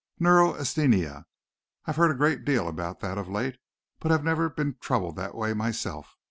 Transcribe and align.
"Neurasthenia. 0.19 1.27
I've 1.85 1.95
heard 1.97 2.09
a 2.09 2.15
great 2.17 2.43
deal 2.43 2.67
about 2.67 3.01
that 3.01 3.19
of 3.19 3.29
late, 3.29 3.59
but 3.99 4.09
have 4.09 4.23
never 4.23 4.49
been 4.49 4.77
troubled 4.81 5.15
that 5.17 5.35
way 5.35 5.53
myself. 5.53 6.17